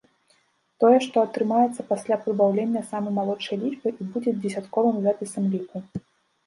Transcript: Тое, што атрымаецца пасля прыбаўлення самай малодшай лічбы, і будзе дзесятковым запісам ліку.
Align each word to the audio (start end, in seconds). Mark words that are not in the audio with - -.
Тое, 0.83 0.95
што 1.05 1.17
атрымаецца 1.29 1.85
пасля 1.91 2.15
прыбаўлення 2.23 2.81
самай 2.91 3.13
малодшай 3.19 3.57
лічбы, 3.67 3.87
і 4.01 4.09
будзе 4.17 4.31
дзесятковым 4.41 4.97
запісам 5.07 5.43
ліку. 5.55 5.77